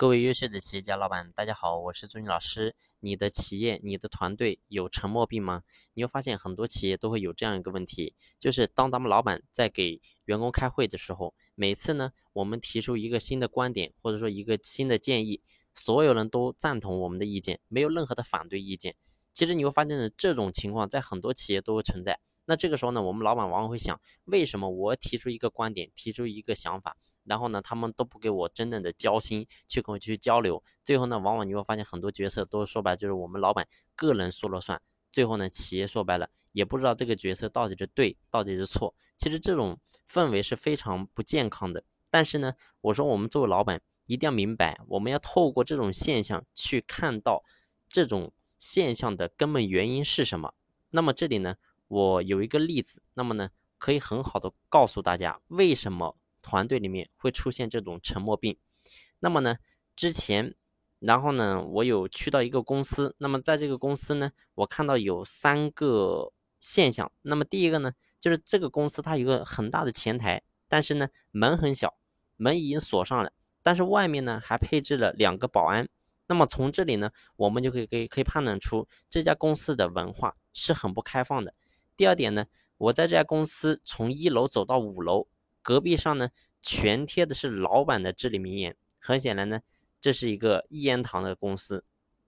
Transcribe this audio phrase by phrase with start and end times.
[0.00, 2.74] 各位优秀的企业家老板，大家好，我是朱军老师。
[3.00, 5.62] 你的企业、你的团队有沉默病吗？
[5.92, 15.42] 你会发现很多企业都会有这样一个问题，就是当咱们老板在给员工开会的时候，每次呢，我们提出一个新的观点或者说一个新的建议，
[15.74, 18.96] 所有人都赞同我们的意见，没有任何的反对意见。
[19.34, 22.18] 其实你会发现呢，这种情况在很多企业都会存在。
[22.46, 26.96] 那这个时候呢，我们老板往往会想，为什么我提出一个观点，提出一个想法？
[27.30, 30.60] 然后呢，他们都不给我真正的交心，去跟我去交流。
[30.82, 34.82] 最后呢，往往你会发现很多决策都说白就是我们老板个人说了算。
[35.12, 38.92] 最后呢，企业说白了也不知道这个决策到底是对，到底是错。
[39.16, 41.84] 其实这种氛围是非常不健康的。
[42.10, 47.44] 但是呢，我说我们作为老板一定要明白，我们要透过这种现象去看到
[47.88, 50.52] 这种现象的根本原因是什么。
[50.90, 51.54] 那么这里呢，
[51.86, 56.16] 我有一个例子，那么呢，可以很好的告诉大家为什么。
[56.42, 58.56] 团队里面会出现这种沉默病，
[59.20, 59.56] 那么呢，
[59.94, 60.54] 之前，
[60.98, 67.10] 然后呢，我有去到一个公司，那么在这个公司呢，我看到有三个现象。
[67.22, 71.96] 那么第一个呢，就是这个公司它有个很大的前台，但是呢，门很小，
[72.36, 75.88] 门已经锁上了，但是外面呢还配置了两个保安。
[76.26, 81.54] 那么从这里呢，我们就可以可以可以判断出这家公司的文化是很不开放的。
[81.96, 82.46] 第二点呢，
[82.78, 85.26] 我在这家公司从一楼走到五楼。
[85.62, 86.30] 隔壁上呢，
[86.60, 88.76] 全贴的是老板的至理名言。
[88.98, 89.60] 很显然呢，
[90.00, 91.84] 这是一个一言堂的公司。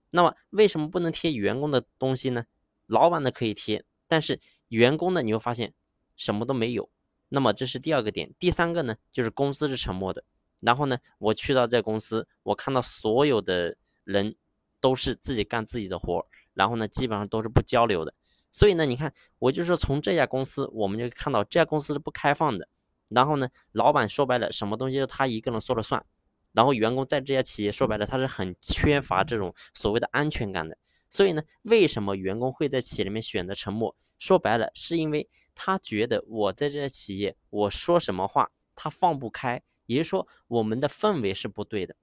[0.09, 2.45] 那么为什么不能贴员工的东西呢？
[2.87, 5.73] 老板的可以贴，但是员工的你会发现
[6.15, 6.89] 什么都没有。
[7.29, 8.33] 那么这是第二个点。
[8.37, 10.23] 第三个呢，就是公司是沉默的。
[10.59, 14.35] 然后呢，我去到这公司，我看到所有的人
[14.79, 18.13] 都是自己干自己的活然后呢，基本上都是不交流的。
[18.51, 22.67] 所以呢，你看，我就说从这家公司，我们就看到这家公司是不开放的。
[23.13, 26.05] 然后呢，老板说白了，什么东西都他一个人说了算。
[26.51, 30.77] 然后员工在这家企业说白了，他是很缺乏这种所谓的安全感的。
[31.09, 33.95] 所以呢，为什么员工会在企业里面选择沉默？
[34.19, 41.95] 说白了，是因为他觉得我在这家企业，我说什么话他放不开，也就是说我们的氛围是不对的。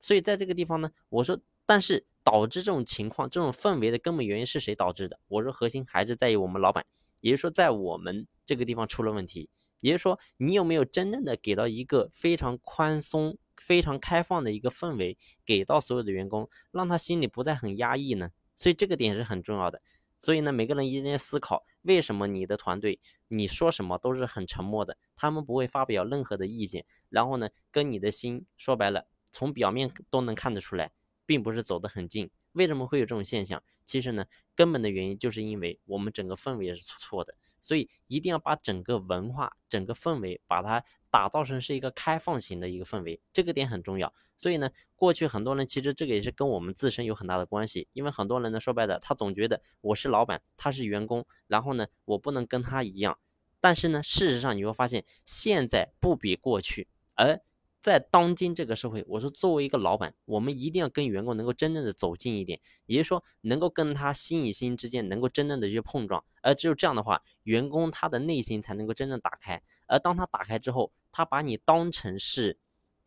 [0.00, 5.18] 所以在这个地方呢，我说，但是导致这种情况、这种氛围的根本原因是谁导致的？
[5.28, 6.84] 我说核心还是在于我们老板，
[7.20, 9.48] 也就是说在我们这个地方出了问题。
[9.84, 18.30] 也就是说，你有没有真正的给到一个非常宽松、非常开放的一个氛围，给到所有的员工，让他心里不再很压抑呢？
[18.56, 19.82] 所以这个点是很重要的。
[20.18, 30.92] 所以呢，每个人一定要思考，为什么你的团队你说什么都是很沉默的，他们不会发表任何的意见，然后呢，跟你的心说白了，从表面都能看得出来，
[31.26, 32.30] 并不是走得很近。
[32.52, 33.62] 为什么会有这种现象？
[33.84, 37.34] 其实呢，根本的原因就是因为我们整个氛围也是错的。
[37.60, 44.12] 所以一定要把整个文化、整个氛围，把它打造成是一个开放型的一个氛围，这个点很重要。
[44.36, 53.18] 所以呢，过去很多人其实这个也是跟我们自身有很大的关系，因为很多人呢说白了，他总觉得我是老板，他是员工，然后呢，我不能跟他一样。
[53.60, 57.40] 但是呢，事实上你会发现，现在不比过去，而。
[57.84, 69.62] 在当今这个社会，我说作为一个老板，我们一定要跟员工能够真正的走近一点，也就是说，能够跟他心与心之间能够真正的去碰撞，而只有这样的话，员工他的内心才能够真正打开。
[69.86, 72.56] 而当他打开之后，他把你当成是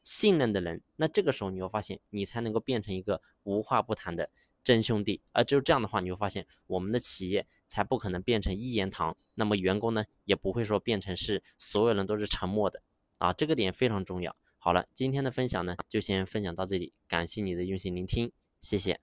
[0.04, 4.30] 信任的人，那这个时候你会发现，你才能够变成一个无话不谈的
[4.64, 5.24] 真兄弟。
[5.32, 12.84] 而只有这样的话，你会发现我们的企业才不可能变成一言堂，那么员工呢，也不会说变成是所有人都是沉默的
[13.18, 14.36] 啊，这个点非常重要。
[14.68, 19.00] 好了，今天的分享呢，就先分享到这里，感谢你的用心聆听，谢谢。